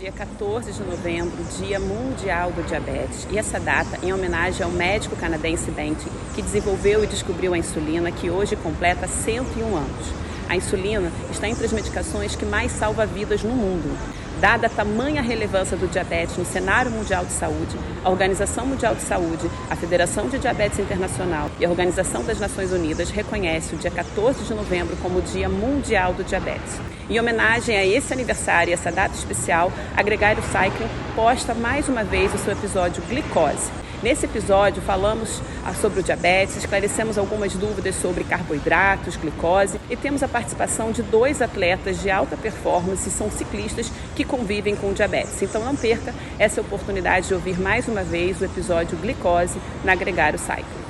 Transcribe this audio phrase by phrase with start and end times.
[0.00, 5.14] dia 14 de novembro, Dia Mundial do Diabetes, e essa data em homenagem ao médico
[5.14, 10.06] canadense Bentley, que desenvolveu e descobriu a insulina, que hoje completa 101 anos.
[10.48, 13.94] A insulina está entre as medicações que mais salva vidas no mundo.
[14.40, 19.02] Dada a tamanha relevância do diabetes no cenário mundial de saúde, a Organização Mundial de
[19.02, 23.90] Saúde, a Federação de Diabetes Internacional e a Organização das Nações Unidas reconhecem o dia
[23.90, 26.80] 14 de novembro como o Dia Mundial do Diabetes.
[27.10, 32.02] Em homenagem a esse aniversário e essa data especial, a Gregário Cycling posta mais uma
[32.02, 33.70] vez o seu episódio Glicose.
[34.02, 40.22] Nesse episódio, falamos ah, sobre o diabetes, esclarecemos algumas dúvidas sobre carboidratos, glicose e temos
[40.22, 45.40] a participação de dois atletas de alta performance, são ciclistas que convivem com diabetes.
[45.42, 50.38] Então não perca essa oportunidade de ouvir mais uma vez o episódio Glicose na Gregário
[50.38, 50.80] Cycling.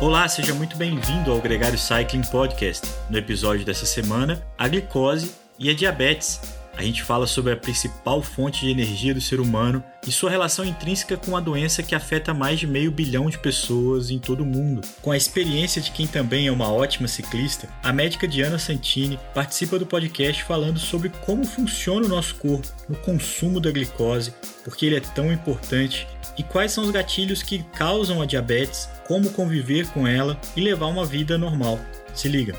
[0.00, 2.86] Olá, seja muito bem-vindo ao Gregário Cycling Podcast.
[3.08, 6.40] No episódio dessa semana, a glicose e a diabetes
[6.76, 10.64] a gente fala sobre a principal fonte de energia do ser humano e sua relação
[10.64, 14.46] intrínseca com a doença que afeta mais de meio bilhão de pessoas em todo o
[14.46, 14.80] mundo.
[15.00, 19.78] Com a experiência de quem também é uma ótima ciclista, a médica Diana Santini participa
[19.78, 24.96] do podcast falando sobre como funciona o nosso corpo no consumo da glicose, porque ele
[24.96, 30.06] é tão importante e quais são os gatilhos que causam a diabetes, como conviver com
[30.06, 31.78] ela e levar uma vida normal.
[32.14, 32.54] Se liga!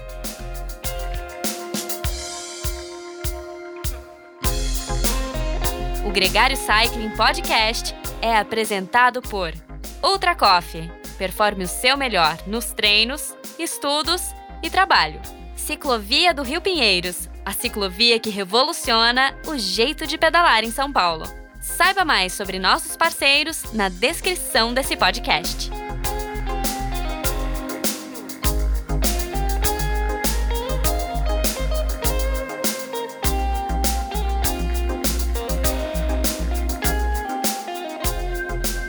[6.16, 9.54] Gregário Cycling Podcast é apresentado por
[10.02, 10.90] Ultra Coffee.
[11.18, 15.20] Performe o seu melhor nos treinos, estudos e trabalho.
[15.58, 21.26] Ciclovia do Rio Pinheiros, a ciclovia que revoluciona o jeito de pedalar em São Paulo.
[21.60, 25.70] Saiba mais sobre nossos parceiros na descrição desse podcast.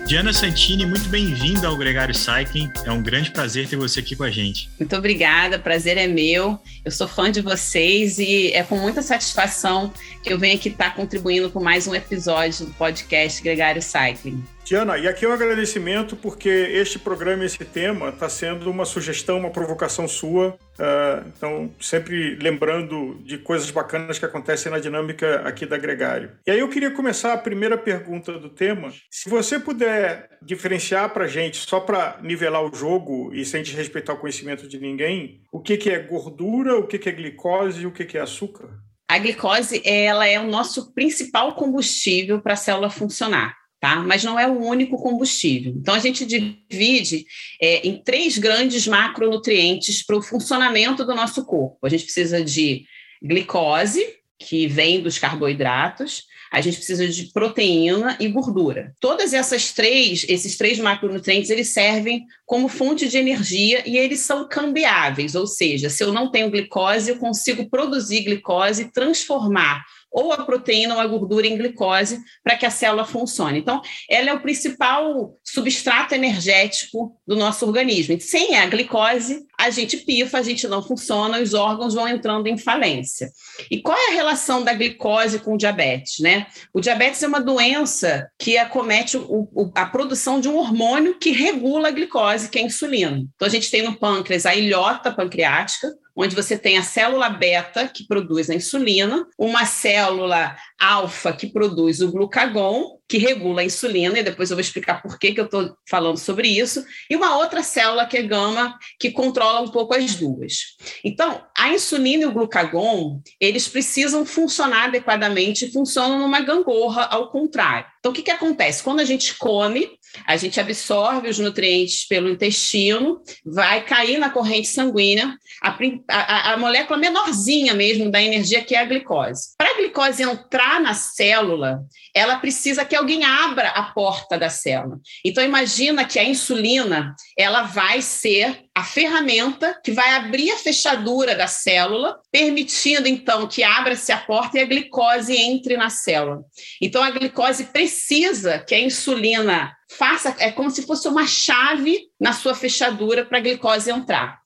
[0.06, 2.71] Diana Santini, muito bem-vinda ao Gregário Cycling.
[2.84, 4.71] É um grande prazer ter você aqui com a gente.
[4.78, 6.61] Muito obrigada, prazer é meu.
[6.84, 10.95] Eu sou fã de vocês e é com muita satisfação que eu venho aqui estar
[10.95, 14.45] contribuindo com mais um episódio do podcast Gregário Cycling.
[14.66, 19.38] Diana, e aqui é um agradecimento porque este programa, esse tema, está sendo uma sugestão,
[19.38, 20.59] uma provocação sua.
[20.77, 26.32] Uh, então, sempre lembrando de coisas bacanas que acontecem na dinâmica aqui da Gregário.
[26.44, 28.93] E aí eu queria começar a primeira pergunta do tema.
[29.09, 34.19] Se você puder diferenciar para gente, só para nivelar o jogo e sem desrespeitar o
[34.19, 37.93] conhecimento de ninguém, o que, que é gordura, o que, que é glicose e o
[37.93, 38.69] que, que é açúcar?
[39.09, 43.97] A glicose ela é o nosso principal combustível para a célula funcionar tá?
[43.97, 45.75] Mas não é o único combustível.
[45.76, 47.26] Então a gente divide
[47.60, 51.78] é, em três grandes macronutrientes para o funcionamento do nosso corpo.
[51.86, 52.84] A gente precisa de
[53.22, 54.04] glicose,
[54.38, 58.94] que vem dos carboidratos, a gente precisa de proteína e gordura.
[59.00, 64.48] Todas essas três, esses três macronutrientes, eles servem como fonte de energia e eles são
[64.48, 70.33] cambiáveis, ou seja, se eu não tenho glicose, eu consigo produzir glicose e transformar ou
[70.33, 73.59] a proteína ou a gordura em glicose para que a célula funcione.
[73.59, 78.19] Então, ela é o principal substrato energético do nosso organismo.
[78.21, 82.56] Sem a glicose, a gente pifa, a gente não funciona, os órgãos vão entrando em
[82.56, 83.31] falência.
[83.71, 86.19] E qual é a relação da glicose com o diabetes?
[86.21, 86.47] Né?
[86.72, 91.31] O diabetes é uma doença que acomete o, o, a produção de um hormônio que
[91.31, 93.22] regula a glicose, que é a insulina.
[93.34, 97.87] Então, a gente tem no pâncreas a ilhota pancreática, onde você tem a célula beta,
[97.87, 104.19] que produz a insulina, uma célula alfa, que produz o glucagon, que regula a insulina,
[104.19, 107.37] e depois eu vou explicar por que, que eu estou falando sobre isso, e uma
[107.37, 110.76] outra célula que é gama, que controla um pouco as duas.
[111.04, 117.86] Então, a insulina e o glucagon, eles precisam funcionar adequadamente, funcionam numa gangorra, ao contrário.
[117.98, 118.82] Então, o que, que acontece?
[118.82, 119.88] Quando a gente come,
[120.26, 125.76] a gente absorve os nutrientes pelo intestino, vai cair na corrente sanguínea, a,
[126.09, 129.54] a, a molécula menorzinha mesmo da energia, que é a glicose.
[129.59, 131.80] Para a glicose entrar na célula,
[132.15, 134.98] ela precisa que alguém abra a porta da célula.
[135.24, 141.34] Então, imagina que a insulina ela vai ser a ferramenta que vai abrir a fechadura
[141.34, 146.42] da célula, permitindo então que abra-se a porta e a glicose entre na célula.
[146.78, 152.34] Então a glicose precisa que a insulina faça, é como se fosse uma chave na
[152.34, 154.41] sua fechadura para a glicose entrar.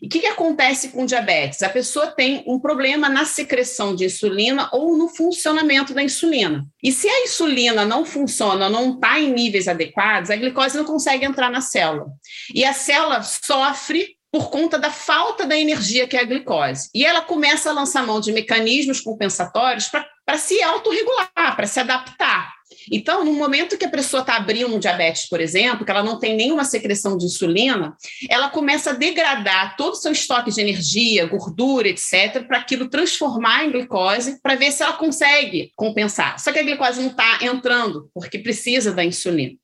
[0.00, 1.62] E o que, que, acontece com diabetes?
[1.62, 6.66] A pessoa tem um problema na secreção de insulina ou no funcionamento da insulina.
[6.82, 11.24] E se a insulina não funciona, não está em níveis adequados, a glicose não consegue
[11.24, 12.06] entrar na célula.
[12.54, 16.90] E a célula sofre por conta da falta da energia que é a glicose.
[16.94, 22.55] E ela começa a lançar mão de mecanismos compensatórios para se autorregular, para se adaptar.
[22.90, 26.18] Então, no momento que a pessoa está abrindo um diabetes, por exemplo, que ela não
[26.18, 27.96] tem nenhuma secreção de insulina,
[28.28, 33.64] ela começa a degradar todo o seu estoque de energia, gordura, etc., para aquilo transformar
[33.64, 36.38] em glicose, para ver se ela consegue compensar.
[36.38, 39.54] Só que a glicose não está entrando, porque precisa da insulina.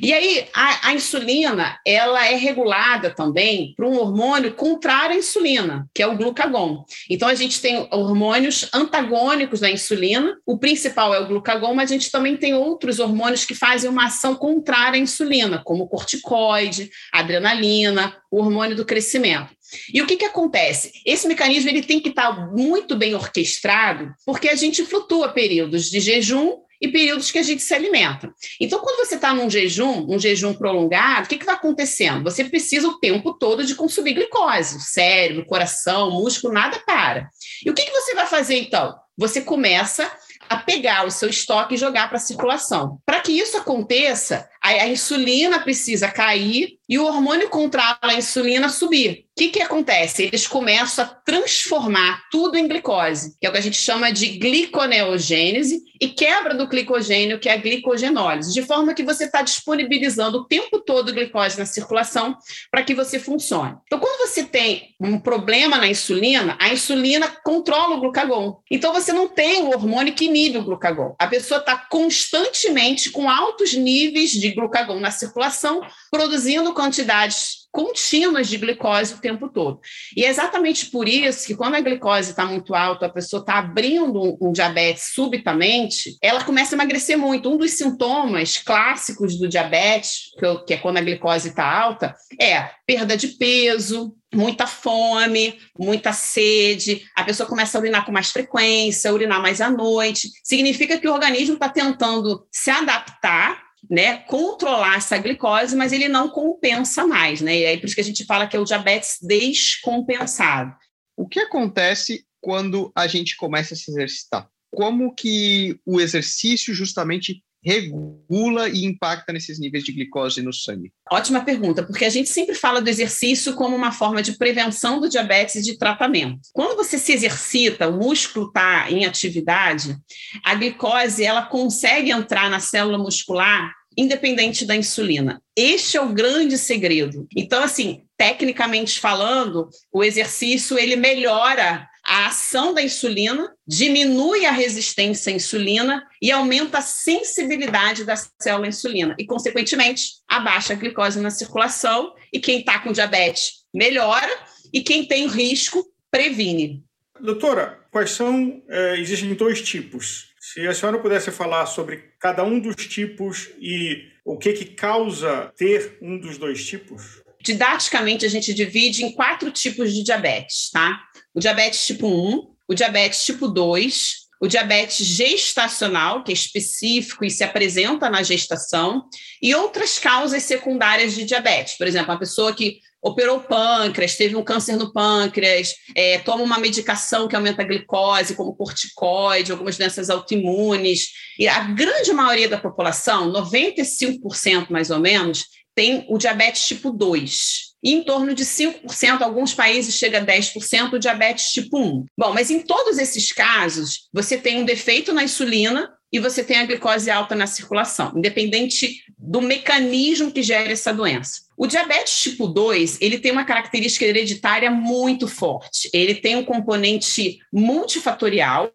[0.00, 5.86] E aí, a, a insulina, ela é regulada também por um hormônio contrário à insulina,
[5.94, 6.84] que é o glucagon.
[7.08, 11.94] Então, a gente tem hormônios antagônicos da insulina, o principal é o glucagon, mas a
[11.94, 18.16] gente também tem outros hormônios que fazem uma ação contrária à insulina, como corticoide, adrenalina,
[18.32, 19.50] o hormônio do crescimento.
[19.94, 20.90] E o que, que acontece?
[21.06, 26.00] Esse mecanismo ele tem que estar muito bem orquestrado, porque a gente flutua períodos de
[26.00, 28.34] jejum e períodos que a gente se alimenta.
[28.60, 32.24] Então, quando você está num jejum, um jejum prolongado, o que, que acontecendo?
[32.24, 36.80] Você precisa o tempo todo de consumir glicose, o cérebro, o coração, o músculo, nada
[36.84, 37.30] para.
[37.64, 38.96] E o que, que você vai fazer então?
[39.16, 40.10] Você começa
[40.52, 43.00] a pegar o seu estoque e jogar para a circulação.
[43.06, 48.68] Para que isso aconteça, a, a, insulina precisa cair e o hormônio contrário à insulina
[48.68, 49.24] subir.
[49.32, 50.24] O que, que acontece?
[50.24, 54.26] Eles começam a transformar tudo em glicose, que é o que a gente chama de
[54.38, 60.38] gliconeogênese, e quebra do glicogênio, que é a glicogenólise, de forma que você está disponibilizando
[60.38, 62.36] o tempo todo glicose na circulação
[62.70, 63.76] para que você funcione.
[63.86, 68.60] Então, quando você tem um problema na insulina, a insulina controla o glucagon.
[68.70, 71.14] Então, você não tem o hormônio que inibe o glucagon.
[71.18, 78.58] A pessoa está constantemente com altos níveis de glucagon na circulação, produzindo quantidades contínuas de
[78.58, 79.80] glicose o tempo todo.
[80.14, 83.58] E é exatamente por isso que quando a glicose está muito alta, a pessoa está
[83.58, 87.50] abrindo um, diabetes subitamente, ela começa a emagrecer muito.
[87.50, 90.30] Um dos sintomas clássicos do diabetes,
[90.66, 97.02] que é quando a glicose está alta, é perda de peso, muita fome, muita sede,
[97.16, 100.30] a pessoa começa a urinar com mais frequência, urinar mais à noite.
[100.44, 106.28] Significa que o organismo está tentando se adaptar né, controlar essa glicose, mas ele não
[106.28, 107.58] compensa mais, né?
[107.58, 110.74] E aí por isso que a gente fala que é o diabetes descompensado.
[111.16, 114.48] O que acontece quando a gente começa a se exercitar?
[114.70, 120.92] Como que o exercício justamente regula e impacta nesses níveis de glicose no sangue?
[121.10, 125.08] Ótima pergunta, porque a gente sempre fala do exercício como uma forma de prevenção do
[125.08, 126.40] diabetes e de tratamento.
[126.52, 129.96] Quando você se exercita, o músculo está em atividade,
[130.44, 135.42] a glicose ela consegue entrar na célula muscular independente da insulina.
[135.56, 137.26] Este é o grande segredo.
[137.36, 145.32] Então, assim, tecnicamente falando, o exercício ele melhora a ação da insulina, diminui a resistência
[145.32, 151.18] à insulina e aumenta a sensibilidade da célula à insulina e, consequentemente, abaixa a glicose
[151.18, 154.30] na circulação e quem está com diabetes melhora
[154.70, 156.84] e quem tem risco previne.
[157.18, 158.62] Doutora, quais são?
[158.68, 164.08] É, existem dois tipos se a senhora pudesse falar sobre cada um dos tipos e
[164.22, 167.22] o que, que causa ter um dos dois tipos?
[167.40, 171.00] Didaticamente, a gente divide em quatro tipos de diabetes, tá?
[171.34, 177.30] O diabetes tipo 1, o diabetes tipo 2, o diabetes gestacional, que é específico e
[177.30, 179.04] se apresenta na gestação,
[179.40, 181.78] e outras causas secundárias de diabetes.
[181.78, 186.42] Por exemplo, uma pessoa que operou o pâncreas, teve um câncer no pâncreas, é, toma
[186.42, 191.08] uma medicação que aumenta a glicose, como corticoide, algumas doenças autoimunes.
[191.38, 197.71] E a grande maioria da população, 95% mais ou menos, tem o diabetes tipo 2.
[197.82, 202.06] E em torno de 5%, alguns países chega a 10%, o diabetes tipo 1.
[202.16, 206.58] Bom, mas em todos esses casos, você tem um defeito na insulina e você tem
[206.58, 211.40] a glicose alta na circulação, independente do mecanismo que gera essa doença.
[211.56, 215.88] O diabetes tipo 2, ele tem uma característica hereditária muito forte.
[215.94, 218.70] Ele tem um componente multifatorial,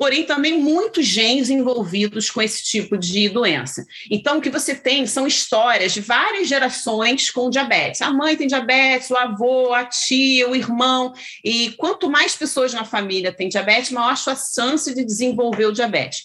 [0.00, 3.84] porém também muitos genes envolvidos com esse tipo de doença.
[4.10, 8.00] Então, o que você tem são histórias de várias gerações com diabetes.
[8.00, 11.12] A mãe tem diabetes, o avô, a tia, o irmão.
[11.44, 16.22] E quanto mais pessoas na família têm diabetes, maior a chance de desenvolver o diabetes.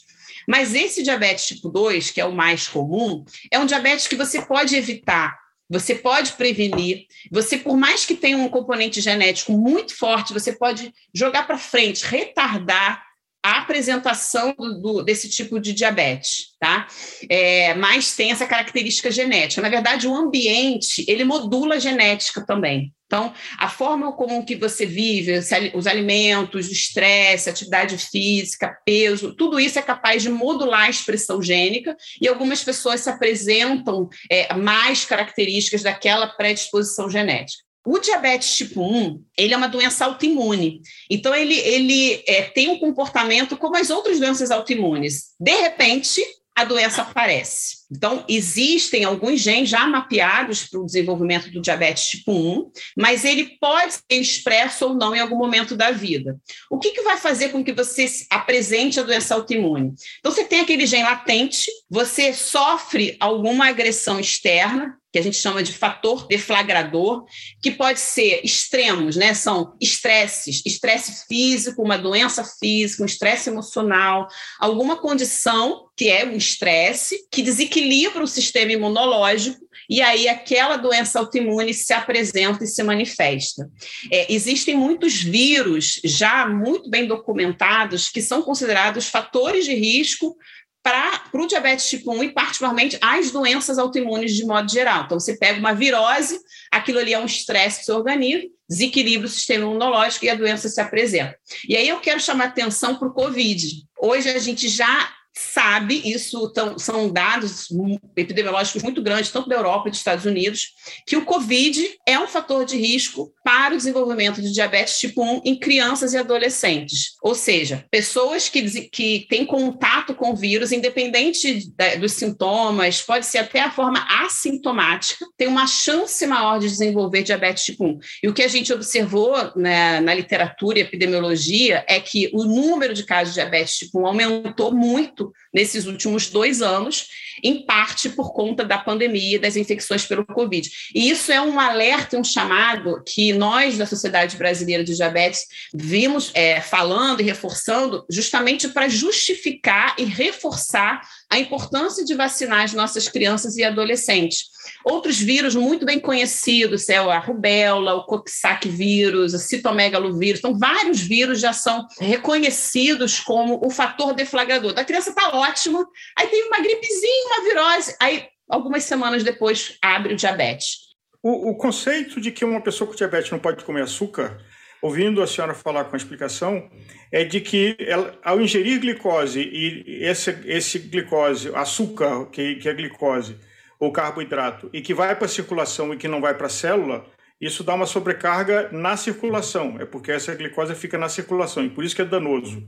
[0.47, 4.41] Mas esse diabetes tipo 2, que é o mais comum, é um diabetes que você
[4.41, 5.35] pode evitar
[5.67, 7.07] você pode prevenir.
[7.31, 12.05] Você, por mais que tenha um componente genético muito forte, você pode jogar para frente,
[12.05, 13.03] retardar
[13.45, 16.87] a apresentação do, do, desse tipo de diabetes, tá?
[17.29, 19.61] É, mas tem essa característica genética.
[19.61, 22.91] Na verdade, o ambiente, ele modula a genética também.
[23.05, 25.37] Então, a forma como que você vive,
[25.75, 31.39] os alimentos, o estresse, atividade física, peso, tudo isso é capaz de modular a expressão
[31.39, 37.64] gênica e algumas pessoas se apresentam é, mais características daquela predisposição genética.
[37.85, 40.81] O diabetes tipo 1, ele é uma doença autoimune.
[41.09, 45.35] Então, ele, ele é, tem um comportamento como as outras doenças autoimunes.
[45.39, 46.21] De repente,
[46.55, 47.83] a doença aparece.
[47.91, 53.57] Então, existem alguns genes já mapeados para o desenvolvimento do diabetes tipo 1, mas ele
[53.59, 56.39] pode ser expresso ou não em algum momento da vida.
[56.71, 59.93] O que, que vai fazer com que você apresente a doença autoimune?
[60.19, 65.63] Então, você tem aquele gene latente, você sofre alguma agressão externa, que a gente chama
[65.63, 67.23] de fator deflagrador,
[67.61, 69.33] que pode ser extremos, né?
[69.33, 74.27] São estresses, estresse físico, uma doença física, um estresse emocional,
[74.59, 81.19] alguma condição que é um estresse que desequilibra o sistema imunológico e aí aquela doença
[81.19, 83.69] autoimune se apresenta e se manifesta.
[84.11, 90.35] É, existem muitos vírus já muito bem documentados que são considerados fatores de risco
[90.85, 95.05] para o diabetes tipo 1 e, particularmente, as doenças autoimunes de modo geral.
[95.05, 96.39] Então, você pega uma virose,
[96.71, 100.69] aquilo ali é um estresse do seu organismo, desequilibra o sistema imunológico e a doença
[100.69, 101.35] se apresenta.
[101.67, 103.67] E aí eu quero chamar atenção para o Covid.
[103.99, 107.67] Hoje a gente já sabe, isso tão, são dados
[108.15, 110.69] epidemiológicos muito grandes, tanto da Europa e dos Estados Unidos,
[111.05, 115.41] que o Covid é um fator de risco para o desenvolvimento de diabetes tipo 1
[115.43, 117.15] em crianças e adolescentes.
[117.21, 123.39] Ou seja, pessoas que, que têm contato com o vírus, independente dos sintomas, pode ser
[123.39, 127.99] até a forma assintomática, tem uma chance maior de desenvolver diabetes tipo 1.
[128.23, 132.93] E o que a gente observou né, na literatura e epidemiologia é que o número
[132.93, 137.07] de casos de diabetes tipo 1 aumentou muito nesses últimos dois anos,
[137.43, 140.69] em parte por conta da pandemia e das infecções pelo Covid.
[140.93, 145.41] E isso é um alerta, um chamado que nós, da Sociedade Brasileira de Diabetes,
[145.73, 152.73] vimos é, falando e reforçando justamente para justificar e reforçar a importância de vacinar as
[152.73, 154.54] nossas crianças e adolescentes.
[154.85, 161.01] Outros vírus muito bem conhecidos, é a rubéola, o coxsackie vírus, o citomegalovírus, então vários
[161.01, 164.75] vírus já são reconhecidos como o fator deflagrador.
[164.77, 165.83] A criança está ótima,
[166.15, 170.77] aí tem uma gripezinha, uma virose, aí algumas semanas depois abre o diabetes.
[171.23, 174.37] O, o conceito de que uma pessoa com diabetes não pode comer açúcar
[174.85, 176.69] ouvindo a senhora falar com a explicação,
[177.11, 182.73] é de que ela, ao ingerir glicose e esse, esse glicose, açúcar, que, que é
[182.75, 183.35] glicose,
[183.79, 187.05] ou carboidrato, e que vai para a circulação e que não vai para a célula,
[187.39, 189.77] isso dá uma sobrecarga na circulação.
[189.79, 192.67] É porque essa glicose fica na circulação, e por isso que é danoso.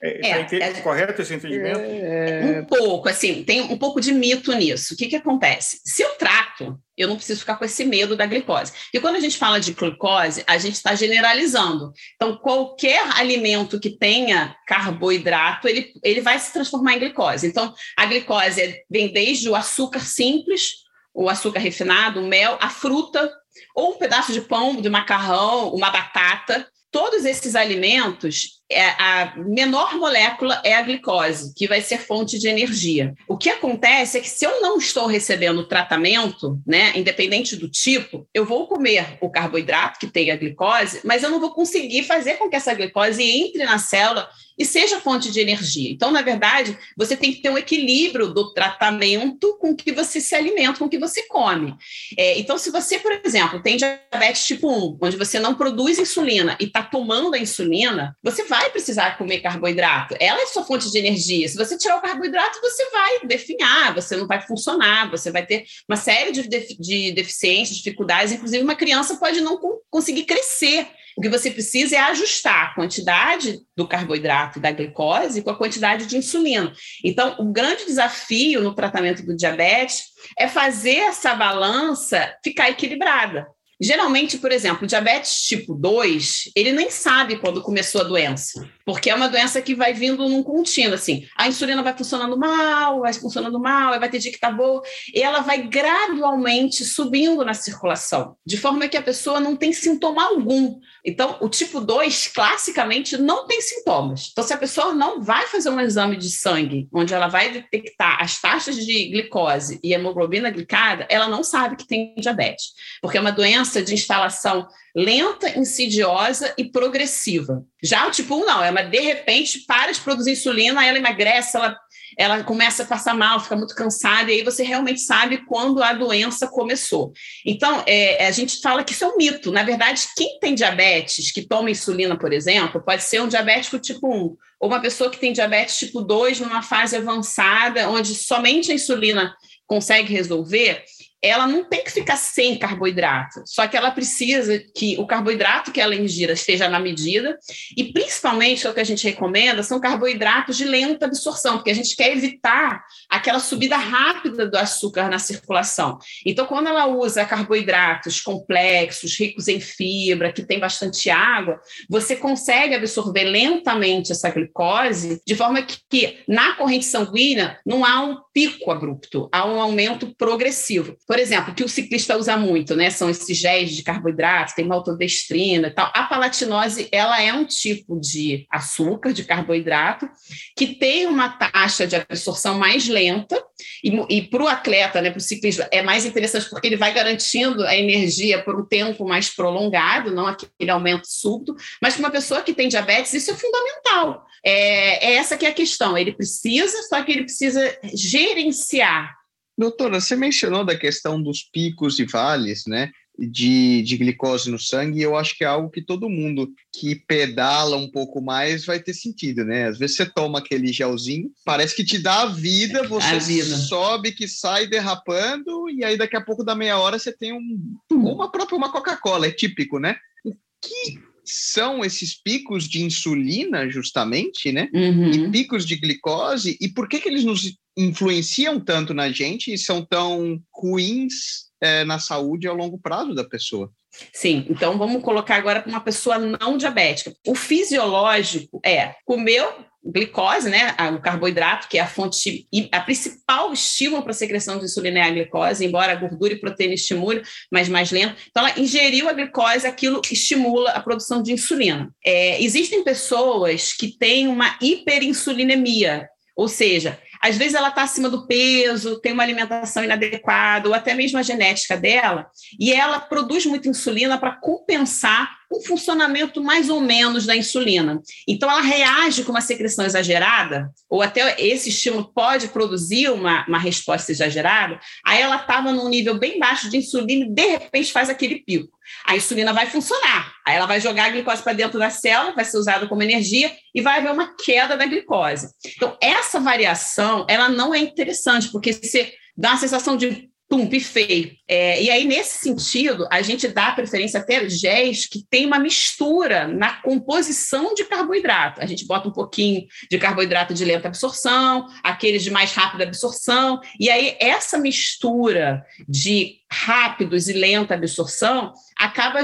[0.00, 1.80] É, é, tá é, correto esse entendimento?
[1.80, 2.60] É...
[2.60, 4.94] Um pouco, assim, tem um pouco de mito nisso.
[4.94, 5.80] O que, que acontece?
[5.84, 8.72] Se eu trato, eu não preciso ficar com esse medo da glicose.
[8.94, 11.92] E quando a gente fala de glicose, a gente está generalizando.
[12.14, 17.46] Então, qualquer alimento que tenha carboidrato, ele, ele vai se transformar em glicose.
[17.46, 20.74] Então, a glicose vem desde o açúcar simples,
[21.12, 23.32] o açúcar refinado, o mel, a fruta,
[23.74, 26.68] ou um pedaço de pão, de macarrão, uma batata.
[26.92, 33.14] Todos esses alimentos, a menor molécula é a glicose, que vai ser fonte de energia.
[33.26, 38.28] O que acontece é que se eu não estou recebendo tratamento, né, independente do tipo,
[38.34, 42.34] eu vou comer o carboidrato que tem a glicose, mas eu não vou conseguir fazer
[42.34, 44.28] com que essa glicose entre na célula
[44.58, 45.90] e seja fonte de energia.
[45.90, 50.34] Então, na verdade, você tem que ter um equilíbrio do tratamento com que você se
[50.34, 51.74] alimenta, com que você come.
[52.16, 56.56] É, então, se você, por exemplo, tem diabetes tipo 1, onde você não produz insulina
[56.60, 60.16] e está tomando a insulina, você vai precisar comer carboidrato.
[60.18, 61.48] Ela é sua fonte de energia.
[61.48, 65.64] Se você tirar o carboidrato, você vai definhar, você não vai funcionar, você vai ter
[65.88, 69.58] uma série de, de deficiências, dificuldades, inclusive uma criança pode não
[69.90, 75.42] conseguir crescer o que você precisa é ajustar a quantidade do carboidrato e da glicose
[75.42, 76.72] com a quantidade de insulina.
[77.04, 80.04] Então, o grande desafio no tratamento do diabetes
[80.38, 83.48] é fazer essa balança ficar equilibrada.
[83.80, 89.10] Geralmente, por exemplo, o diabetes tipo 2, ele nem sabe quando começou a doença, porque
[89.10, 93.12] é uma doença que vai vindo num contínuo, assim, a insulina vai funcionando mal, vai
[93.12, 94.80] funcionando mal, vai ter dia que tá boa,
[95.14, 100.24] e ela vai gradualmente subindo na circulação, de forma que a pessoa não tem sintoma
[100.24, 100.80] algum.
[101.04, 104.30] Então, o tipo 2, classicamente, não tem sintomas.
[104.32, 108.22] Então, se a pessoa não vai fazer um exame de sangue, onde ela vai detectar
[108.22, 113.20] as taxas de glicose e hemoglobina glicada, ela não sabe que tem diabetes, porque é
[113.20, 114.66] uma doença doença de instalação
[114.98, 117.64] lenta, insidiosa e progressiva.
[117.80, 121.56] Já o tipo 1 não, é uma de repente para de produzir insulina, ela emagrece,
[121.56, 121.78] ela,
[122.18, 125.92] ela começa a passar mal, fica muito cansada, e aí você realmente sabe quando a
[125.92, 127.12] doença começou.
[127.46, 129.52] Então, é, a gente fala que isso é um mito.
[129.52, 134.12] Na verdade, quem tem diabetes, que toma insulina, por exemplo, pode ser um diabético tipo
[134.12, 138.74] 1, ou uma pessoa que tem diabetes tipo 2 numa fase avançada, onde somente a
[138.74, 139.32] insulina
[139.64, 140.82] consegue resolver,
[141.22, 145.80] ela não tem que ficar sem carboidrato, só que ela precisa que o carboidrato que
[145.80, 147.36] ela ingira esteja na medida,
[147.76, 151.96] e principalmente o que a gente recomenda são carboidratos de lenta absorção, porque a gente
[151.96, 155.98] quer evitar aquela subida rápida do açúcar na circulação.
[156.24, 162.74] Então, quando ela usa carboidratos complexos, ricos em fibra, que tem bastante água, você consegue
[162.74, 169.28] absorver lentamente essa glicose, de forma que, na corrente sanguínea não há um pico abrupto,
[169.32, 170.96] há um aumento progressivo.
[171.08, 175.68] Por exemplo, que o ciclista usa muito, né, são esses géis de carboidrato, tem maltodestrina
[175.68, 175.90] e tal.
[175.94, 180.06] A palatinose, ela é um tipo de açúcar, de carboidrato,
[180.54, 183.42] que tem uma taxa de absorção mais lenta,
[183.82, 186.92] e, e para o atleta, né, para o ciclista, é mais interessante porque ele vai
[186.92, 192.10] garantindo a energia por um tempo mais prolongado, não aquele aumento súbito, mas para uma
[192.10, 194.26] pessoa que tem diabetes, isso é fundamental.
[194.44, 195.96] É, é essa que é a questão.
[195.96, 199.17] Ele precisa, só que ele precisa gerenciar.
[199.58, 202.92] Doutora, você mencionou da questão dos picos e vales, né?
[203.18, 206.94] De, de glicose no sangue, e eu acho que é algo que todo mundo que
[206.94, 209.66] pedala um pouco mais vai ter sentido, né?
[209.66, 213.56] Às vezes você toma aquele gelzinho, parece que te dá a vida, você a vida.
[213.56, 217.76] sobe, que sai derrapando, e aí daqui a pouco da meia hora você tem um,
[217.90, 219.96] uma própria uma Coca-Cola, é típico, né?
[220.24, 224.68] O que são esses picos de insulina, justamente, né?
[224.72, 225.10] Uhum.
[225.10, 229.58] E picos de glicose, e por que, que eles nos influenciam tanto na gente e
[229.58, 233.70] são tão ruins é, na saúde ao longo prazo da pessoa?
[234.12, 237.14] Sim, então vamos colocar agora para uma pessoa não diabética.
[237.26, 239.46] O fisiológico é comeu
[239.90, 244.64] glicose, né, o carboidrato, que é a fonte, a principal estímulo para a secreção de
[244.64, 248.16] insulina é a glicose, embora a gordura e proteína estimule, mas mais lento.
[248.30, 251.90] Então, ela ingeriu a glicose, aquilo estimula a produção de insulina.
[252.04, 258.26] É, existem pessoas que têm uma hiperinsulinemia, ou seja, às vezes ela está acima do
[258.26, 262.26] peso, tem uma alimentação inadequada, ou até mesmo a genética dela,
[262.60, 268.00] e ela produz muita insulina para compensar um funcionamento mais ou menos da insulina.
[268.26, 273.58] Então, ela reage com uma secreção exagerada, ou até esse estímulo pode produzir uma, uma
[273.58, 278.10] resposta exagerada, aí ela estava num nível bem baixo de insulina e, de repente, faz
[278.10, 278.76] aquele pico.
[279.06, 282.44] A insulina vai funcionar, aí ela vai jogar a glicose para dentro da célula, vai
[282.44, 285.48] ser usada como energia e vai haver uma queda da glicose.
[285.76, 291.38] Então, essa variação, ela não é interessante, porque você dá uma sensação de pum, pifei.
[291.46, 295.58] É, e aí, nesse sentido, a gente dá preferência até a géis que tem uma
[295.58, 298.60] mistura na composição de carboidrato.
[298.60, 303.60] A gente bota um pouquinho de carboidrato de lenta absorção, aqueles de mais rápida absorção,
[303.78, 309.20] e aí essa mistura de rápidos e lenta absorção acaba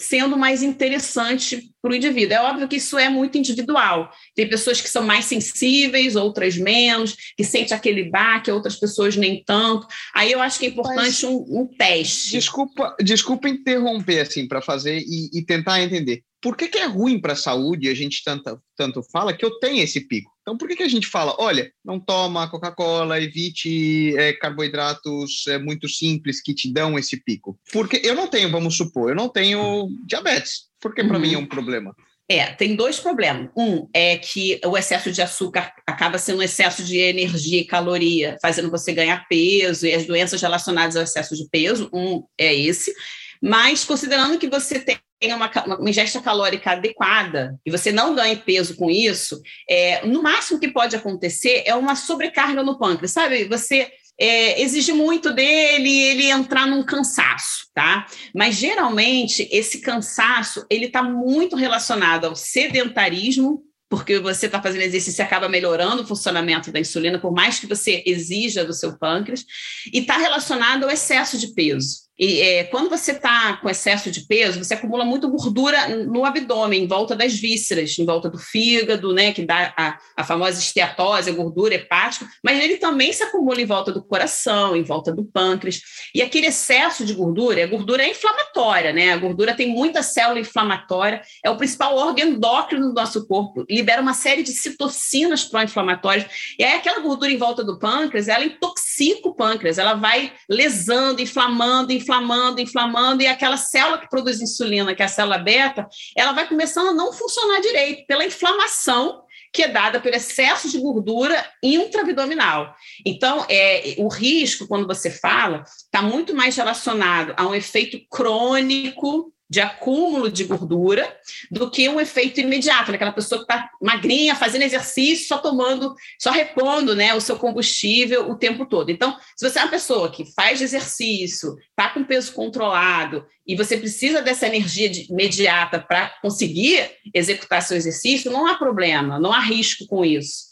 [0.00, 2.34] sendo mais interessante para o indivíduo.
[2.34, 4.10] É óbvio que isso é muito individual.
[4.34, 9.42] Tem pessoas que são mais sensíveis, outras menos, que sente aquele baque, outras pessoas nem
[9.44, 9.86] tanto.
[10.14, 12.30] Aí eu acho que é importante um, um, teste.
[12.30, 16.22] Desculpa, desculpa interromper assim para fazer e, e, tentar entender.
[16.40, 17.88] Por que, que é ruim para a saúde?
[17.88, 20.30] A gente tanto, tanto fala que eu tenho esse pico.
[20.48, 25.58] Então, por que, que a gente fala, olha, não toma Coca-Cola, evite é, carboidratos é,
[25.58, 27.60] muito simples que te dão esse pico?
[27.70, 31.20] Porque eu não tenho, vamos supor, eu não tenho diabetes, porque para uhum.
[31.20, 31.94] mim é um problema.
[32.26, 33.50] É, tem dois problemas.
[33.54, 38.38] Um é que o excesso de açúcar acaba sendo um excesso de energia e caloria,
[38.40, 41.90] fazendo você ganhar peso, e as doenças relacionadas ao excesso de peso.
[41.92, 42.94] Um é esse.
[43.42, 48.36] Mas considerando que você tem tenha uma, uma ingesta calórica adequada e você não ganhe
[48.36, 53.44] peso com isso, é, no máximo que pode acontecer é uma sobrecarga no pâncreas, sabe?
[53.48, 58.06] Você é, exige muito dele ele entrar num cansaço, tá?
[58.34, 65.22] Mas geralmente esse cansaço ele está muito relacionado ao sedentarismo, porque você está fazendo exercício
[65.22, 69.44] e acaba melhorando o funcionamento da insulina, por mais que você exija do seu pâncreas,
[69.92, 72.07] e está relacionado ao excesso de peso.
[72.18, 76.82] E é, quando você está com excesso de peso, você acumula muito gordura no abdômen,
[76.82, 81.30] em volta das vísceras, em volta do fígado, né, que dá a, a famosa esteatose,
[81.30, 85.24] a gordura hepática, mas ele também se acumula em volta do coração, em volta do
[85.24, 85.80] pâncreas.
[86.12, 89.12] E aquele excesso de gordura, a gordura é inflamatória, né?
[89.12, 94.02] A gordura tem muita célula inflamatória, é o principal órgão endócrino do nosso corpo, libera
[94.02, 96.26] uma série de citocinas pró-inflamatórias.
[96.58, 101.22] E aí aquela gordura em volta do pâncreas, ela intoxica o pâncreas, ela vai lesando,
[101.22, 105.86] inflamando, inflamando inflamando, inflamando, e aquela célula que produz insulina, que é a célula beta,
[106.16, 110.78] ela vai começando a não funcionar direito pela inflamação que é dada pelo excesso de
[110.78, 112.74] gordura intraabdominal.
[113.04, 119.32] Então, é, o risco, quando você fala, está muito mais relacionado a um efeito crônico
[119.48, 121.16] de acúmulo de gordura
[121.50, 126.30] do que um efeito imediato, naquela pessoa que está magrinha, fazendo exercício, só tomando, só
[126.30, 128.90] repondo né, o seu combustível o tempo todo.
[128.90, 133.76] Então, se você é uma pessoa que faz exercício, está com peso controlado e você
[133.76, 139.40] precisa dessa energia de, imediata para conseguir executar seu exercício, não há problema, não há
[139.40, 140.48] risco com isso.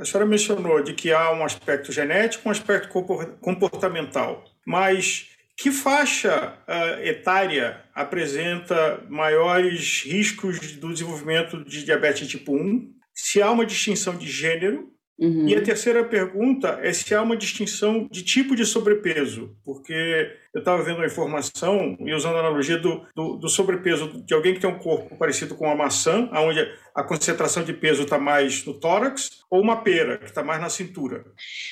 [0.00, 2.88] A senhora mencionou de que há um aspecto genético, um aspecto
[3.40, 5.31] comportamental, mas
[5.62, 12.92] que faixa uh, etária apresenta maiores riscos do desenvolvimento de diabetes tipo 1?
[13.14, 15.46] Se há uma distinção de gênero Uhum.
[15.46, 20.58] E a terceira pergunta é se há uma distinção de tipo de sobrepeso, porque eu
[20.58, 24.60] estava vendo a informação e usando a analogia do, do, do, sobrepeso de alguém que
[24.60, 26.60] tem um corpo parecido com uma maçã, onde
[26.92, 30.68] a concentração de peso está mais no tórax, ou uma pera, que está mais na
[30.68, 31.24] cintura.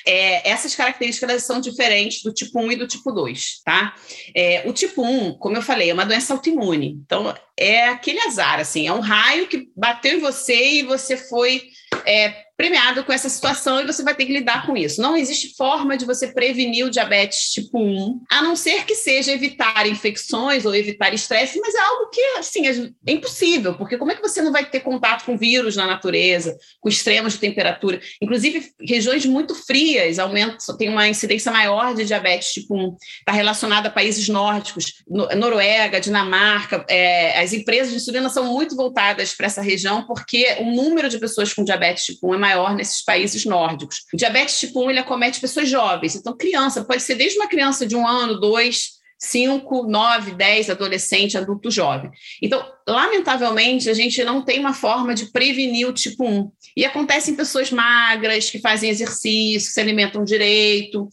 [0.07, 3.93] É, essas características são diferentes do tipo 1 e do tipo 2, tá?
[4.33, 6.97] É, o tipo 1, como eu falei, é uma doença autoimune.
[7.05, 11.63] Então, é aquele azar, assim, é um raio que bateu em você e você foi
[12.05, 15.01] é, premiado com essa situação e você vai ter que lidar com isso.
[15.01, 19.31] Não existe forma de você prevenir o diabetes tipo 1, a não ser que seja
[19.31, 24.15] evitar infecções ou evitar estresse, mas é algo que, assim, é impossível, porque como é
[24.15, 27.99] que você não vai ter contato com vírus na natureza, com extremos de temperatura?
[28.21, 33.87] Inclusive, regiões muito frias aumentam, tem uma incidência maior de diabetes tipo 1, está relacionada
[33.87, 39.63] a países nórdicos, Noruega, Dinamarca, é, as empresas de insulina são muito voltadas para essa
[39.63, 43.45] região, porque o número de pessoas com diabetes tipo 1 é maior maior nesses países
[43.45, 44.05] nórdicos.
[44.13, 47.85] O diabetes tipo 1 ele acomete pessoas jovens, então criança, pode ser desde uma criança
[47.85, 52.09] de um ano, dois, 5, 9, 10, adolescente, adulto jovem.
[52.41, 56.51] Então, lamentavelmente, a gente não tem uma forma de prevenir o tipo 1.
[56.75, 61.07] E acontece em pessoas magras, que fazem exercício, se alimentam direito,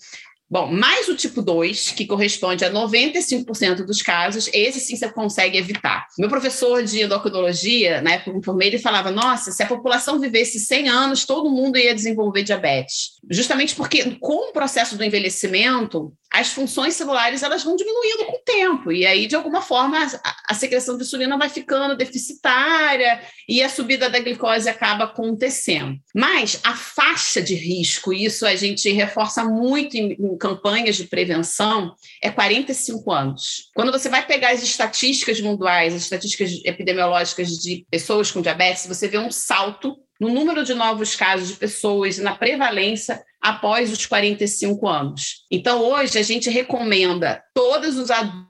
[0.51, 5.59] Bom, mais o tipo 2, que corresponde a 95% dos casos, esse sim você consegue
[5.59, 6.07] evitar.
[6.19, 9.67] Meu professor de endocrinologia, na época que eu me formei, ele falava: nossa, se a
[9.67, 13.19] população vivesse 100 anos, todo mundo ia desenvolver diabetes.
[13.31, 18.43] Justamente porque, com o processo do envelhecimento, as funções celulares elas vão diminuindo com o
[18.45, 23.63] tempo, e aí, de alguma forma, a, a secreção de insulina vai ficando deficitária e
[23.63, 25.97] a subida da glicose acaba acontecendo.
[26.15, 31.95] Mas a faixa de risco, isso a gente reforça muito em, em campanhas de prevenção,
[32.23, 33.69] é 45 anos.
[33.75, 39.09] Quando você vai pegar as estatísticas mundiais, as estatísticas epidemiológicas de pessoas com diabetes, você
[39.09, 44.05] vê um salto no número de novos casos de pessoas e na prevalência após os
[44.07, 45.45] 45 anos.
[45.51, 48.48] Então, hoje, a gente recomenda todos os adultos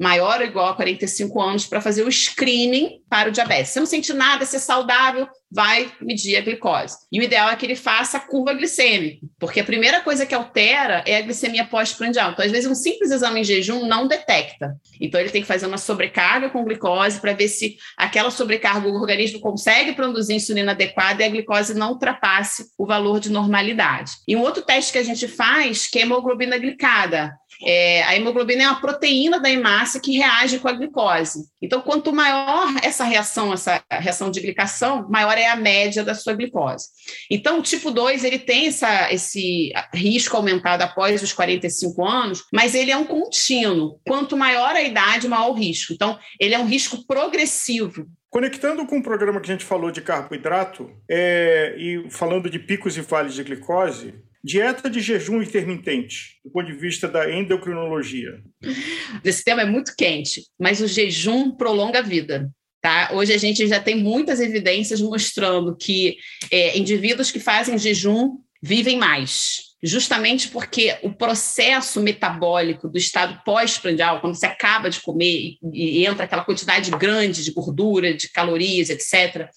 [0.00, 3.72] maior ou igual a 45 anos para fazer o screening para o diabetes.
[3.72, 6.96] Se não sente nada, se é saudável, vai medir a glicose.
[7.10, 10.34] E o ideal é que ele faça a curva glicêmica, porque a primeira coisa que
[10.34, 12.32] altera é a glicemia pós-prandial.
[12.32, 14.76] Então, às vezes, um simples exame em jejum não detecta.
[15.00, 18.94] Então, ele tem que fazer uma sobrecarga com glicose para ver se aquela sobrecarga o
[18.94, 24.12] organismo consegue produzir insulina adequada e a glicose não ultrapasse o valor de normalidade.
[24.26, 27.32] E um outro teste que a gente faz, que é hemoglobina glicada.
[27.64, 31.44] É, a hemoglobina é uma proteína da hemácia que reage com a glicose.
[31.60, 36.34] Então, quanto maior essa reação, essa reação de glicação, maior é a média da sua
[36.34, 36.86] glicose.
[37.30, 42.74] Então, o tipo 2, ele tem essa, esse risco aumentado após os 45 anos, mas
[42.74, 44.00] ele é um contínuo.
[44.06, 45.92] Quanto maior a idade, maior o risco.
[45.92, 48.06] Então, ele é um risco progressivo.
[48.30, 52.96] Conectando com o programa que a gente falou de carboidrato é, e falando de picos
[52.96, 58.40] e vales de glicose, Dieta de jejum intermitente, do ponto de vista da endocrinologia.
[59.24, 62.50] Esse tema é muito quente, mas o jejum prolonga a vida.
[62.80, 63.10] Tá?
[63.12, 66.16] Hoje a gente já tem muitas evidências mostrando que
[66.50, 74.20] é, indivíduos que fazem jejum vivem mais justamente porque o processo metabólico do estado pós-prandial,
[74.20, 79.48] quando você acaba de comer e, entra aquela quantidade grande de gordura, de calorias, etc.,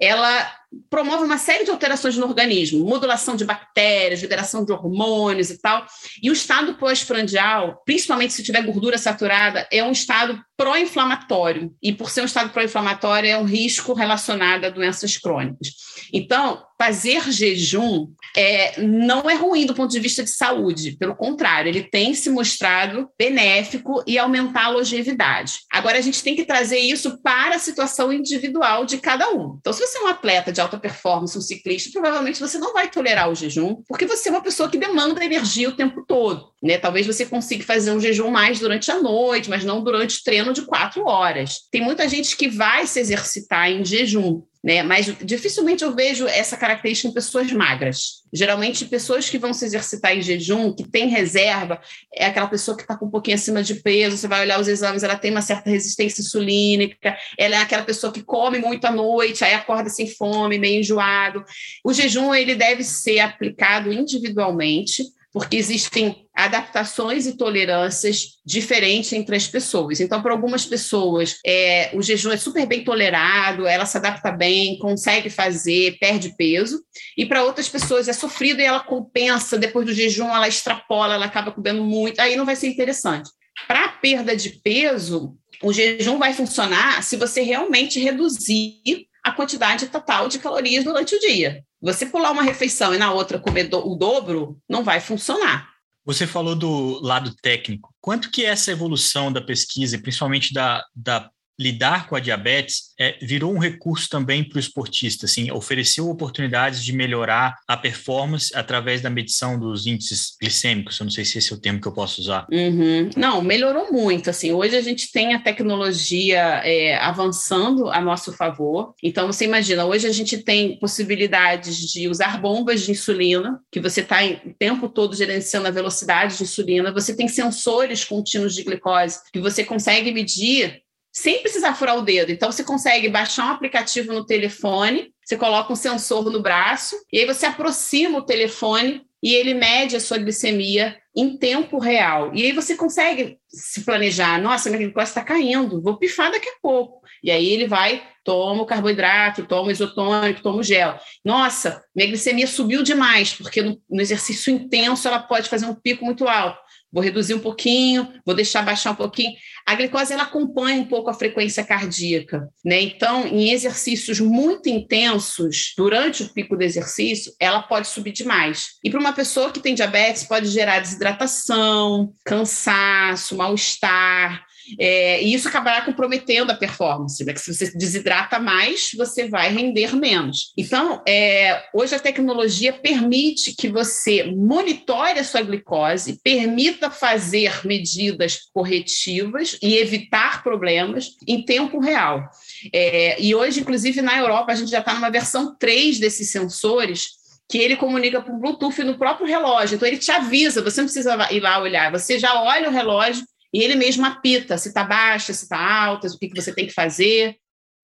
[0.00, 0.52] ela
[0.90, 5.86] promove uma série de alterações no organismo, modulação de bactérias, liberação de hormônios e tal.
[6.22, 11.74] E o estado pós-prandial, principalmente se tiver gordura saturada, é um estado pró-inflamatório.
[11.82, 15.68] E por ser um estado pró-inflamatório, é um risco relacionado a doenças crônicas.
[16.12, 21.68] Então, fazer jejum é, não é ruim do ponto de vista de saúde, pelo contrário,
[21.68, 25.60] ele tem se mostrado benéfico e aumentar a longevidade.
[25.72, 29.56] Agora, a gente tem que trazer isso para a situação individual de cada um.
[29.58, 32.90] Então, se você é um atleta de alta performance, um ciclista, provavelmente você não vai
[32.90, 36.48] tolerar o jejum, porque você é uma pessoa que demanda energia o tempo todo.
[36.62, 36.78] Né?
[36.78, 40.62] Talvez você consiga fazer um jejum mais durante a noite, mas não durante treino de
[40.62, 41.60] quatro horas.
[41.70, 44.82] Tem muita gente que vai se exercitar em jejum, né?
[44.82, 48.22] Mas dificilmente eu vejo essa característica em pessoas magras.
[48.32, 51.78] Geralmente, pessoas que vão se exercitar em jejum, que tem reserva,
[52.10, 54.66] é aquela pessoa que está com um pouquinho acima de peso, você vai olhar os
[54.66, 58.90] exames, ela tem uma certa resistência insulínica, ela é aquela pessoa que come muito à
[58.90, 61.44] noite, aí acorda sem fome, meio enjoado.
[61.84, 69.48] O jejum, ele deve ser aplicado individualmente, porque existem adaptações e tolerâncias diferentes entre as
[69.48, 69.98] pessoas.
[69.98, 74.78] Então, para algumas pessoas, é, o jejum é super bem tolerado, ela se adapta bem,
[74.78, 76.80] consegue fazer, perde peso,
[77.18, 81.26] e para outras pessoas é sofrido e ela compensa, depois do jejum ela extrapola, ela
[81.26, 83.28] acaba comendo muito, aí não vai ser interessante.
[83.66, 89.88] Para a perda de peso, o jejum vai funcionar se você realmente reduzir a quantidade
[89.88, 91.64] total de calorias durante o dia.
[91.84, 95.68] Você pular uma refeição e na outra comer do, o dobro, não vai funcionar.
[96.02, 97.94] Você falou do lado técnico.
[98.00, 103.52] Quanto que essa evolução da pesquisa, principalmente da, da lidar com a diabetes é, virou
[103.52, 109.10] um recurso também para o esportista, assim, ofereceu oportunidades de melhorar a performance através da
[109.10, 110.98] medição dos índices glicêmicos.
[110.98, 112.46] Eu não sei se esse é o termo que eu posso usar.
[112.50, 113.10] Uhum.
[113.16, 114.30] Não, melhorou muito.
[114.30, 118.94] Assim, hoje a gente tem a tecnologia é, avançando a nosso favor.
[119.02, 124.00] Então você imagina, hoje a gente tem possibilidades de usar bombas de insulina, que você
[124.00, 126.92] está o tempo todo gerenciando a velocidade de insulina.
[126.92, 130.83] Você tem sensores contínuos de glicose que você consegue medir
[131.14, 132.32] sem precisar furar o dedo.
[132.32, 137.20] Então, você consegue baixar um aplicativo no telefone, você coloca um sensor no braço, e
[137.20, 142.32] aí você aproxima o telefone e ele mede a sua glicemia em tempo real.
[142.34, 146.56] E aí você consegue se planejar, nossa, minha glicose está caindo, vou pifar daqui a
[146.60, 147.00] pouco.
[147.22, 150.98] E aí ele vai, toma o carboidrato, toma o isotônico, toma o gel.
[151.24, 156.04] Nossa, minha glicemia subiu demais, porque no, no exercício intenso ela pode fazer um pico
[156.04, 156.63] muito alto
[156.94, 159.32] vou reduzir um pouquinho, vou deixar baixar um pouquinho.
[159.66, 162.80] A glicose ela acompanha um pouco a frequência cardíaca, né?
[162.80, 168.78] Então, em exercícios muito intensos, durante o pico do exercício, ela pode subir demais.
[168.84, 174.44] E para uma pessoa que tem diabetes, pode gerar desidratação, cansaço, mal-estar,
[174.78, 177.32] é, e isso acabará comprometendo a performance, né?
[177.32, 180.52] Que se você desidrata mais, você vai render menos.
[180.56, 188.38] Então, é, hoje a tecnologia permite que você monitore a sua glicose, permita fazer medidas
[188.52, 192.28] corretivas e evitar problemas em tempo real.
[192.72, 197.24] É, e hoje, inclusive, na Europa, a gente já está numa versão 3 desses sensores
[197.48, 199.76] que ele comunica por Bluetooth no próprio relógio.
[199.76, 203.24] Então, ele te avisa, você não precisa ir lá olhar, você já olha o relógio
[203.54, 206.66] e ele mesmo apita se está baixa, se está alta, o que, que você tem
[206.66, 207.36] que fazer.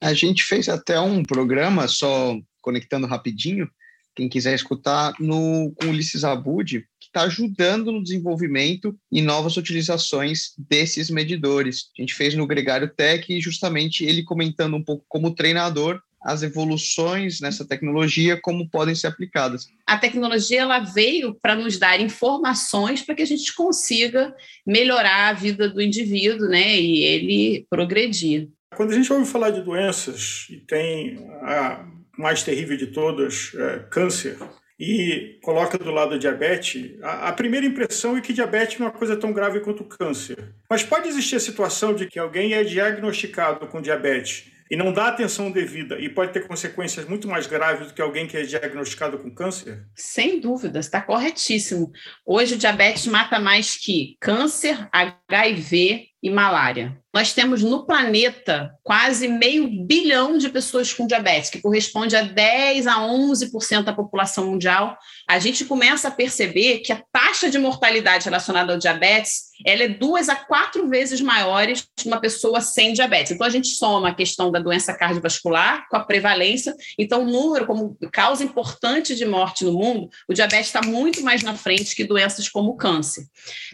[0.02, 3.70] A gente fez até um programa, só conectando rapidinho,
[4.16, 10.52] quem quiser escutar, no, com Ulisses Abud, que está ajudando no desenvolvimento e novas utilizações
[10.58, 11.90] desses medidores.
[11.96, 17.40] A gente fez no Gregário Tech justamente ele comentando um pouco como treinador as evoluções
[17.40, 19.68] nessa tecnologia, como podem ser aplicadas.
[19.86, 24.34] A tecnologia ela veio para nos dar informações para que a gente consiga
[24.66, 28.48] melhorar a vida do indivíduo, né, e ele progredir.
[28.76, 31.84] Quando a gente ouve falar de doenças e tem a
[32.16, 34.36] mais terrível de todas, é, câncer,
[34.78, 38.98] e coloca do lado diabetes, a, a, primeira impressão é que diabetes não é uma
[38.98, 40.54] coisa tão grave quanto o câncer.
[40.70, 45.08] Mas pode existir a situação de que alguém é diagnosticado com diabetes e não dá
[45.08, 49.18] atenção devida e pode ter consequências muito mais graves do que alguém que é diagnosticado
[49.18, 49.84] com câncer?
[49.96, 51.90] Sem dúvida, está corretíssimo.
[52.24, 56.98] Hoje o diabetes mata mais que câncer, HIV e malária.
[57.12, 62.86] Nós temos no planeta quase meio bilhão de pessoas com diabetes, que corresponde a 10
[62.86, 64.96] a 11% da população mundial.
[65.28, 69.88] A gente começa a perceber que a taxa de mortalidade relacionada ao diabetes ela é
[69.88, 73.32] duas a quatro vezes maior de uma pessoa sem diabetes.
[73.32, 76.74] Então, a gente soma a questão da doença cardiovascular com a prevalência.
[76.98, 81.42] Então, o número como causa importante de morte no mundo, o diabetes está muito mais
[81.42, 83.24] na frente que doenças como o câncer.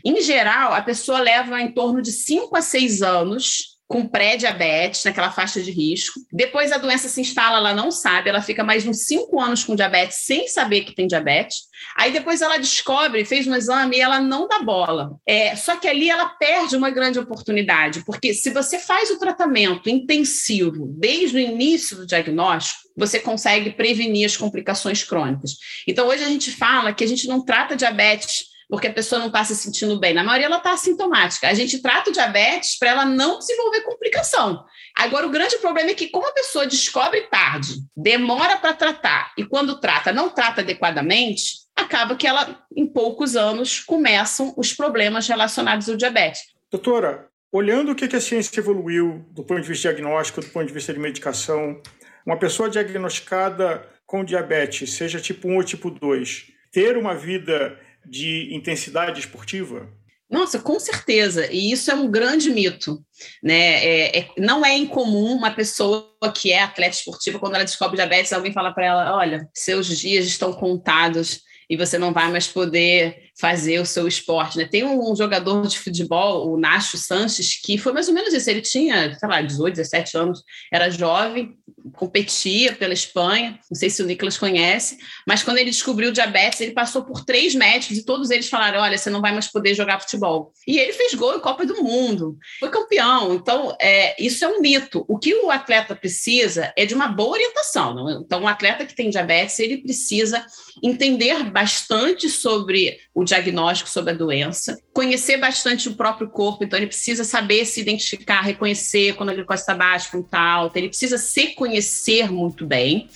[0.05, 5.31] Em geral, a pessoa leva em torno de 5 a 6 anos com pré-diabetes, naquela
[5.31, 6.21] faixa de risco.
[6.33, 9.77] Depois a doença se instala, ela não sabe, ela fica mais uns cinco anos com
[9.77, 11.63] diabetes sem saber que tem diabetes.
[11.97, 15.13] Aí depois ela descobre, fez um exame e ela não dá bola.
[15.25, 19.89] É, só que ali ela perde uma grande oportunidade, porque se você faz o tratamento
[19.89, 25.53] intensivo desde o início do diagnóstico, você consegue prevenir as complicações crônicas.
[25.87, 29.29] Então hoje a gente fala que a gente não trata diabetes porque a pessoa não
[29.29, 30.13] está se sentindo bem.
[30.13, 31.49] Na maioria, ela está assintomática.
[31.49, 34.65] A gente trata o diabetes para ela não desenvolver complicação.
[34.97, 39.45] Agora, o grande problema é que, como a pessoa descobre tarde, demora para tratar, e
[39.45, 45.89] quando trata, não trata adequadamente, acaba que ela, em poucos anos, começam os problemas relacionados
[45.89, 46.43] ao diabetes.
[46.71, 50.73] Doutora, olhando o que a ciência evoluiu do ponto de vista diagnóstico, do ponto de
[50.73, 51.81] vista de medicação,
[52.27, 58.55] Uma pessoa diagnosticada com diabetes, seja tipo 1 ou tipo 2, ter uma vida de
[58.55, 59.89] intensidade esportiva?
[60.29, 61.51] Nossa, com certeza.
[61.53, 63.05] E isso é um grande mito.
[63.43, 63.85] Né?
[63.85, 68.33] É, é, não é incomum uma pessoa que é atleta esportiva, quando ela descobre diabetes,
[68.33, 71.41] alguém fala para ela: olha, seus dias estão contados
[71.71, 74.57] e você não vai mais poder fazer o seu esporte.
[74.57, 74.65] Né?
[74.65, 78.49] Tem um, jogador de futebol, o Nacho Sanches, que foi mais ou menos isso.
[78.49, 81.57] Ele tinha, sei lá, 18, 17 anos, era jovem,
[81.95, 86.73] competia pela Espanha, não sei se o Nicolas conhece, mas quando ele descobriu diabetes, ele
[86.73, 90.01] passou por três médicos e todos eles falaram: olha, você não vai mais poder jogar
[90.01, 90.53] futebol.
[90.67, 93.35] E ele fez gol em Copa do Mundo, foi campeão.
[93.35, 95.05] Então, é, isso é um mito.
[95.09, 97.95] O que o atleta precisa é de uma boa orientação.
[97.95, 98.21] Não?
[98.23, 100.45] Então, um atleta que tem diabetes, ele precisa
[100.83, 106.87] entender bastante sobre o diagnóstico sobre a doença, conhecer bastante o próprio corpo, então ele
[106.87, 111.17] precisa saber se identificar, reconhecer quando a glicose está baixa, quando está alta, ele precisa
[111.17, 113.09] se conhecer muito bem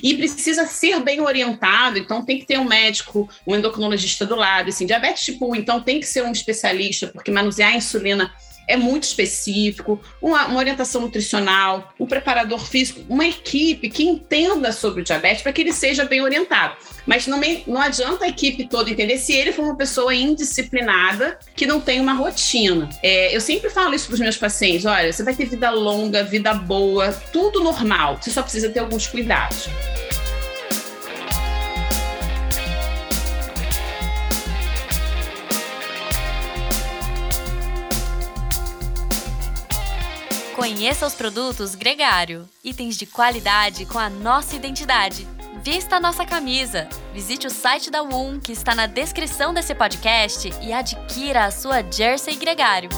[0.00, 4.68] e precisa ser bem orientado, então tem que ter um médico, um endocrinologista do lado,
[4.68, 8.32] assim, diabetes tipo 1, então tem que ser um especialista, porque manusear a insulina
[8.68, 15.00] é muito específico, uma, uma, orientação nutricional, um preparador físico, uma equipe que entenda sobre
[15.00, 16.76] o diabetes para que ele seja bem orientado.
[17.06, 21.66] Mas não, não adianta a equipe toda entender se ele for uma pessoa indisciplinada que
[21.66, 22.88] não tem uma rotina.
[23.02, 26.22] É, eu sempre falo isso para os meus pacientes: olha, você vai ter vida longa,
[26.22, 29.68] vida boa, tudo normal, você só precisa ter alguns cuidados.
[40.68, 45.26] Conheça os produtos Gregário, itens de qualidade com a nossa identidade.
[45.64, 46.86] Vista a nossa camisa.
[47.14, 51.82] Visite o site da WUM, que está na descrição desse podcast, e adquira a sua
[51.90, 52.90] Jersey Gregário.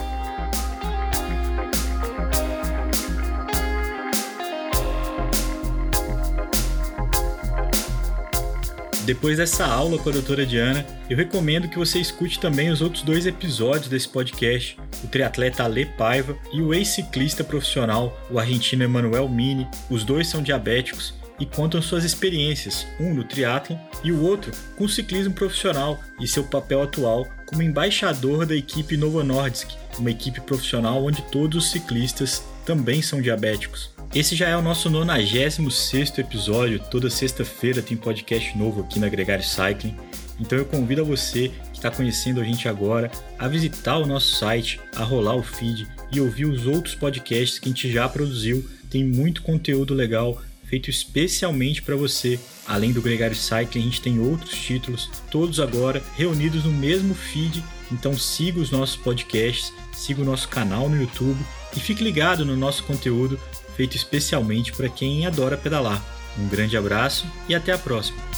[9.10, 13.02] Depois dessa aula com a doutora Diana, eu recomendo que você escute também os outros
[13.02, 19.28] dois episódios desse podcast, o triatleta Ale Paiva e o ex-ciclista profissional, o argentino Emanuel
[19.28, 19.66] Mini.
[19.90, 24.84] Os dois são diabéticos e contam suas experiências, um no triatlon e o outro com
[24.84, 30.40] o ciclismo profissional e seu papel atual como embaixador da equipe Novo Nordisk, uma equipe
[30.40, 33.90] profissional onde todos os ciclistas também são diabéticos.
[34.12, 36.80] Esse já é o nosso 96 episódio.
[36.80, 39.96] Toda sexta-feira tem podcast novo aqui na Gregário Cycling.
[40.40, 44.34] Então eu convido a você que está conhecendo a gente agora a visitar o nosso
[44.34, 48.68] site, a rolar o feed e ouvir os outros podcasts que a gente já produziu.
[48.90, 52.36] Tem muito conteúdo legal feito especialmente para você.
[52.66, 57.62] Além do Gregário Cycling, a gente tem outros títulos, todos agora reunidos no mesmo feed.
[57.92, 61.38] Então siga os nossos podcasts, siga o nosso canal no YouTube
[61.76, 63.38] e fique ligado no nosso conteúdo
[63.80, 66.04] feito especialmente para quem adora pedalar.
[66.38, 68.29] Um grande abraço e até a próxima!